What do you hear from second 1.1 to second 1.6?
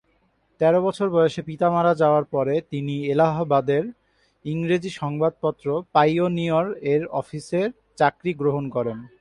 বয়সে